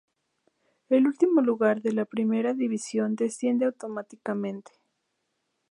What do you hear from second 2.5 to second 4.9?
División desciende automáticamente.